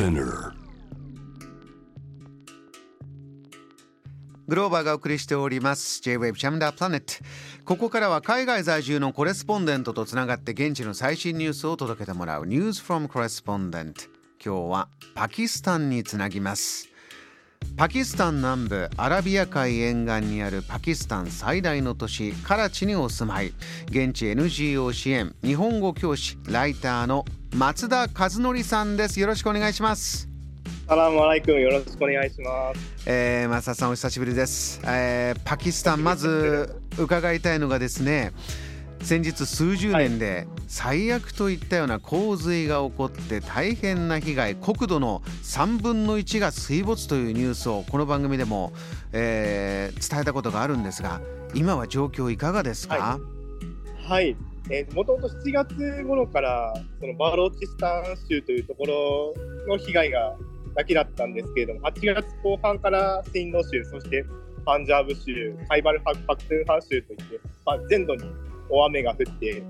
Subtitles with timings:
[0.00, 0.54] Spinner
[4.48, 6.00] グローバーがお送りしております。
[6.00, 7.22] J-Wave チャムダープラネット
[7.66, 12.46] ここからは海外在住のコレスポンデントとつながって現地の最新ニュースを届けてもらう。
[12.46, 14.08] News from Correspondent
[14.42, 16.89] 今日はパキスタンにつなぎます。
[17.80, 23.54] パキスタン南部アラビア海沿岸にあるパキスタン最大の都市カラチにお住まい。
[23.86, 27.24] 現地 NGO 支援日本語教師ライターの
[27.56, 29.18] 松田和則さんです。
[29.18, 30.28] よろしくお願いします。
[30.86, 32.80] サラムアライクムよろしくお願いします。
[33.06, 38.32] えー、松田さんお久しぶりです、えーパキスタンまず伺いたいのがですね
[39.02, 48.72] 先日数十年で最悪といったような洪水が起こって大変な被害国土の3分の1が水没というニュースをこの番組でも、
[49.12, 51.20] えー伝えたことがあるんですが
[51.54, 53.20] 今は状況いかがですか、は
[54.10, 54.36] はい。
[54.70, 59.34] えー、もともと7月頃からそのバローチスタン州というところ
[59.68, 60.34] の被害が
[60.74, 64.24] だけだったんですけれども、8月後半からシンド州、そして
[64.64, 68.22] パンジャーブ州、カイバルパクトゥンハン州といって、まあ、全土に
[68.70, 69.62] 大雨が降って、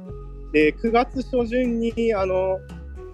[0.53, 2.59] で9月初旬にあの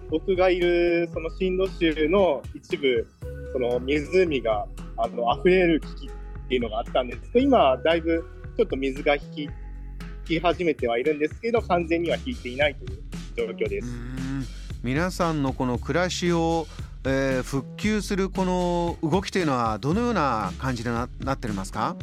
[0.09, 3.07] 僕がいるそのシンド州の一部、
[3.53, 4.65] その湖が
[4.97, 9.51] あの溢れる危機っていうのがあったんですけど、今、だいぶちょっと水が引き引
[10.25, 13.01] き始めてはいるんですけど、完全には引いていないという
[13.35, 13.87] 状況です。
[13.87, 14.43] ん
[14.83, 16.67] 皆さんのこの暮らしを、
[17.05, 21.95] えー復旧するこの動きというのはどのような感じでななってますか？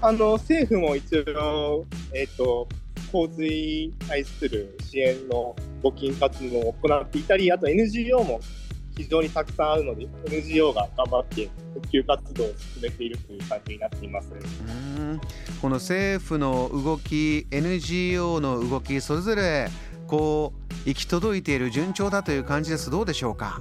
[0.00, 2.68] あの政府も一応、えっと
[3.10, 8.40] 洪水に対する支援の募金活動を行っていたり、あと NGO も
[8.96, 14.28] 非常にたくさんあるので、NGO が頑張って復旧活動を進めているという感じになっています。
[14.32, 15.20] うーん
[15.60, 19.68] この政府の動き NGO の動きそれぞれ
[20.06, 20.52] こ
[20.86, 23.60] う行き届いている順調だという感じですどうでしょうか、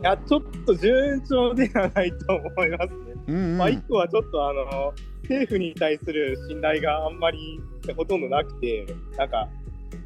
[0.00, 3.13] いや、ちょっと順調ではないと思いますね。
[3.26, 3.58] うんうん。
[3.58, 4.92] まあ、一個はちょっとあの
[5.22, 7.60] 政府に対する信頼があんまり
[7.96, 8.86] ほとんどなくて、
[9.16, 9.48] なんか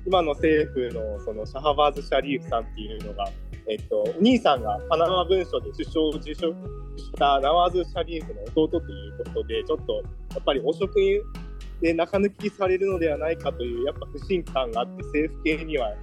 [0.07, 3.29] 今の政府のそのシャハバーズ・シャリーフさんっていうのが、
[3.69, 6.53] えっと、お兄さんがパナマ文書で首相を受賞
[6.97, 10.03] したナワーズ・シャリーフの弟ということで、ちょっとや
[10.41, 10.95] っぱり汚職
[11.81, 15.95] で中抜きされるのではないかというやっぱ不信感があって、政府系には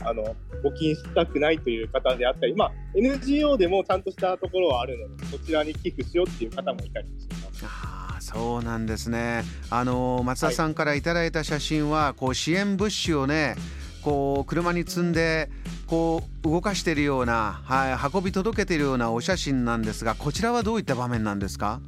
[0.00, 0.24] あの
[0.64, 7.64] 募金したくないという方であったり、まあ、NGO でもちゃんとしたところはあるので、そちらに寄付しようっていう方もいたりします。
[7.64, 9.44] ああそうなんですね。
[9.70, 13.56] あの松田さんからいただいた写真は、こう支援物資をね
[14.02, 15.48] こう車に積んで
[15.86, 21.80] こう動かしているような、はい、運び届けているようなお写真なんですがこちらはどういった場面なんですか？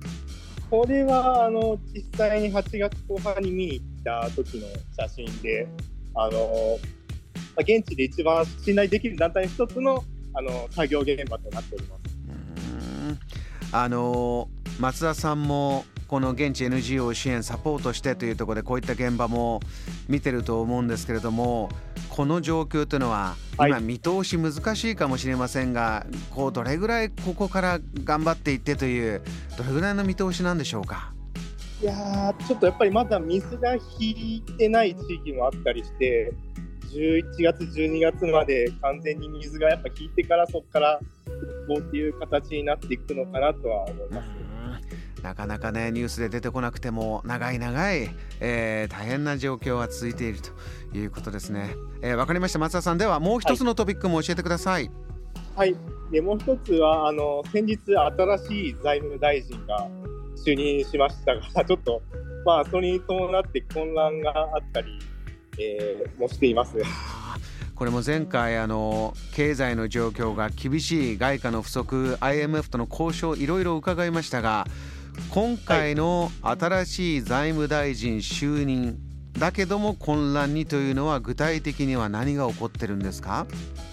[0.71, 4.67] これはあの実際に8月後半に見に行った時の
[4.97, 5.69] 写真で、
[6.15, 6.79] あの
[7.57, 10.05] まあ現地で一番信頼できる団体の一つの
[10.37, 12.03] あの作業現場となっております。
[13.73, 14.49] あの
[14.81, 19.61] 松田さんもこの現地 NGO 支援サポートしてというところでこういった現場も
[20.09, 21.71] 見てると思うんですけれども
[22.09, 23.71] この状況というのははい。
[23.71, 29.23] 今見通し難しいかもしれませんが、こうどれぐらいここから頑張っていってという
[29.57, 31.13] どれぐらいの見通しなんでしょうか？
[31.81, 36.33] いやー、ちょっとやっぱりまだ水が引いてない地域もあったりして、
[36.95, 44.31] 11月、12月まで完全に水がやっぱ引いてからそこから復興っていう形になっていくのかなとは思います。
[45.23, 48.11] なかなかねニュースで出てこなくても長い長い、
[48.41, 50.51] えー大変な状況が続いていると
[50.97, 51.71] いうことですね。
[52.03, 54.91] えーわかりました松田さんではもう一つのトピックも教えてください。
[55.57, 55.77] はい、
[56.11, 59.89] でもう一つはあの先日、新しい財務大臣が
[60.37, 62.03] 就任しましたが、ちょっと、
[62.45, 64.99] まあ、それに伴って混乱があったり、
[65.59, 66.77] えーもしています。
[67.75, 74.65] これも前回あの経済の状況が厳しい外貨の不足 IMF との交渉いろいろ伺いましたが
[75.31, 78.97] 今回の新しい財務大臣就任
[79.33, 83.45] だけども混乱にというのは具体的には何が起こってるんですか？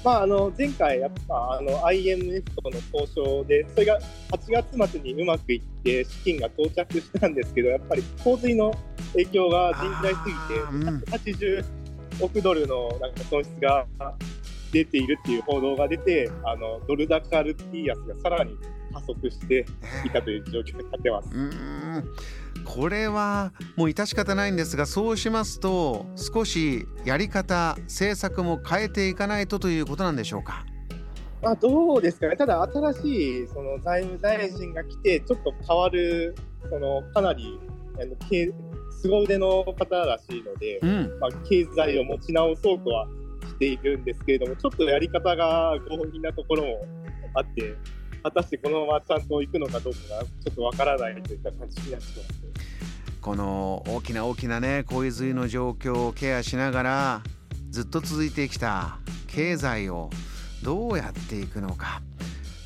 [0.03, 3.99] まあ、あの前回、やっぱあの IMF との交渉で、それが
[4.31, 8.71] 8月末にうまくいって、資金が到着したんですけど、やっぱり洪水の
[9.13, 10.33] 影響が甚大すぎ
[11.15, 11.65] て、180
[12.21, 13.85] 億ドルのなんか損失が
[14.71, 18.57] 出ているっていう報道が出て、あのドル高ルピー安がさらに
[18.93, 19.65] 加速して
[20.05, 21.29] いたという状況になってます。
[22.63, 30.63] これはもう致し方ないんですがそうしますと少しやり方政策も変えていかないとということなんでしょうか？
[31.41, 36.35] まあ、どうですかね、ただ新しいその財務大臣が来て、ちょっと変わる、
[36.69, 37.59] そのかなり
[38.01, 38.51] あの経
[39.01, 43.07] 凄腕の方らしいので、うんまあ、経済を持ち直そうとは
[43.47, 46.85] しっているんですけれども、ちょっとやり方が強引なところも
[47.33, 47.75] あって、
[48.23, 52.41] 果たしてこのままちゃんと行くのかどうかがちょっとわからないといった感じになってます。
[53.21, 57.21] この大きな大きなね洪水の状況をケアしながら
[57.69, 60.09] ずっと続いてきた経済を
[60.63, 62.01] どうやっていくのか。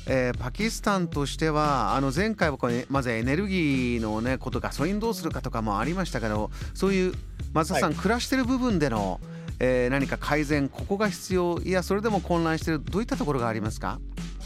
[0.08, 7.12] えー、パキスタンとしてはあの前回はこれまずエネルギーの、ね、ことガソリンどうするかとかもありましたけどそういう
[7.52, 9.20] 松田さん、はい、暮らしてる部分での、
[9.58, 13.98] えー、何か改善ここが必要いやそれでも混乱してるどういったところがありますか、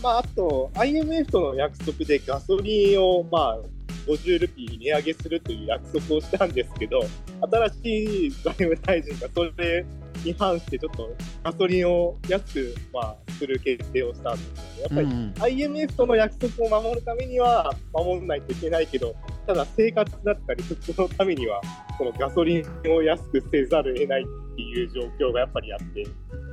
[0.03, 3.59] まあ、あと IMF との約束でガソリンを、まあ、
[4.07, 7.01] 50ルピー値上げするという約束をしたんですけど
[7.43, 9.85] 新しい財務大臣がそれ
[10.25, 15.07] に反してちょっとガソリンを安く、まあ、する決定をしたんですけどやっ
[15.37, 19.15] ぱり IMF との約束を守るためには守らないといけないけど
[19.47, 21.61] ただ生活だったり復興のためには
[21.99, 26.07] このガソリンを安くせざるを得ないっていう状況がやっぱりあって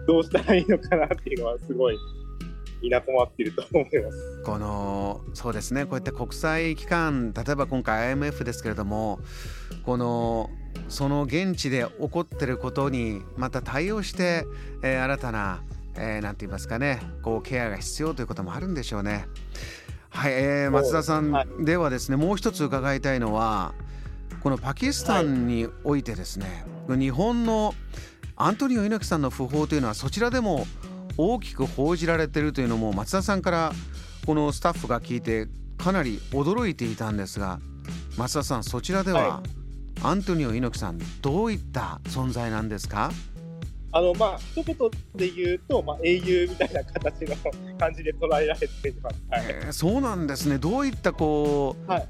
[0.07, 1.97] どうしたらいいのかなっていうのはすごい
[2.81, 4.41] み困っていると思います。
[4.45, 5.85] このそうですね。
[5.85, 9.19] こうやって国際機関例えば今回 IMF ですけれども
[9.83, 10.49] この
[10.89, 14.45] その現地で起こっていることにまた対応して、
[14.83, 15.61] えー、新たな
[15.95, 19.27] 何、えー、て言いますかねこうケアが必要ということもあるんでしょうね。
[20.09, 23.73] はい、えー、松田さんではですね、もう一つ伺いたいのは
[24.41, 27.75] このパキスタンにおいてですね、はい、日本の
[28.35, 30.65] アントニオ猪木さんの訃報というのはそちらでも
[31.17, 33.71] 大きく報じられているというのも松田さんから
[34.25, 35.47] このスタッフが聞いて
[35.77, 37.59] かなり驚いていたんですが
[38.17, 39.49] 松田さんそちらでは、はい、
[40.03, 43.11] アントニオ猪木さんどういった存在なんですか？
[43.91, 44.75] あのまあ一言
[45.15, 47.35] で言うと、まあ、英雄みたいな形の
[47.79, 49.45] 感じで捉えられています、はい。
[49.47, 50.57] えー、そうなんですね。
[50.57, 52.07] どういったこう、はい、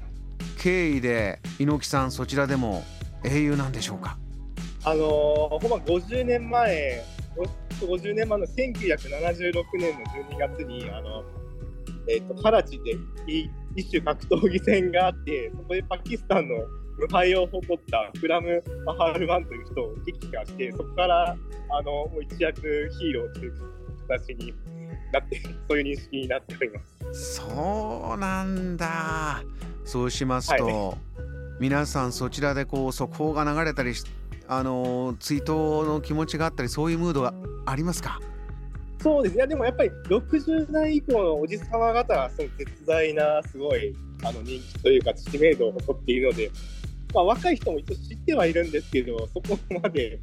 [0.58, 2.84] 経緯で猪木さんそちらでも
[3.24, 4.18] 英雄なんでしょうか？
[4.84, 7.02] あのー、ほんま50年前
[7.80, 11.24] 50年前の1976年の12月にあの、
[12.08, 12.96] えーと、カラチで
[13.76, 16.56] 一種格闘技戦があってそこでパキスタンの
[16.98, 21.36] 無敗を誇ったクラム・マハールマンという人を撃破してそこから
[21.70, 22.60] あのもう一躍
[22.98, 23.54] ヒーローという
[24.08, 24.52] 形に
[25.12, 26.80] なってそういう認識になっておりま
[27.12, 27.34] す。
[27.36, 29.42] そうなんだ。
[29.84, 30.96] そうしますと、はい、
[31.60, 34.04] 皆さんそちらでこう速報が流れたりし
[34.46, 37.32] あの追悼の気持ちがあったりそういうムードが
[37.64, 38.18] ありますか？
[39.00, 39.36] そうです。
[39.36, 43.94] ねでもやっぱり60代以降のおじさま方はその絶大なすごい
[44.24, 46.50] あの人気というか知名度を誇っているので、
[47.14, 50.18] まあ、若い人も一応知ってはいるんですけどそこまで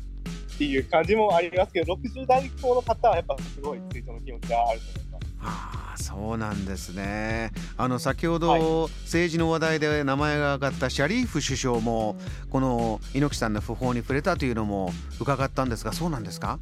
[0.56, 5.26] っていう感じもありますけど60代以降の方はやっぱすごい追悼の気持ちがあると思います。
[5.38, 7.52] はあ、そうなんですね。
[7.78, 8.62] あの先ほど、はい、
[9.04, 12.16] 政治の話題で名前が挙がったシャリーフ首相も
[12.50, 16.60] この猪木さんの訃報に触れたというのも伺ったんですがそうなんですか？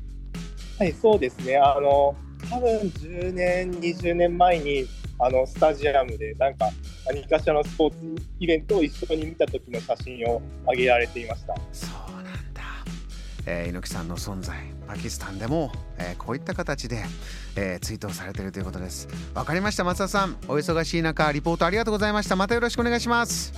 [0.79, 1.57] はい、そうですね。
[1.57, 2.15] あの、
[2.49, 4.85] 多分10年、20年前に、
[5.19, 6.67] あの、スタジアムで、なんか、
[7.05, 11.55] 何かしらのスポーツイベントを一緒に見た時の写真を上げられていました。
[11.71, 12.61] そうなんだ。
[13.45, 14.57] えー、猪木さんの存在、
[14.88, 17.03] パキスタンでも、えー、こういった形で、
[17.55, 19.07] えー、追悼されているということです。
[19.33, 20.38] わかりました、松田さん。
[20.47, 22.35] お忙しい中、リポートありがとうございました。
[22.35, 23.53] またよろしくお願いします。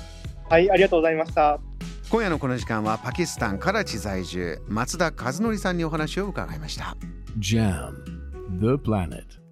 [0.49, 1.59] はい、ありがとうございました。
[2.09, 6.95] 今夜のこの時間はパキスタンカラチ在住松田和則さんにお話を伺いました。
[7.39, 7.93] JAM
[8.59, 9.44] The Planet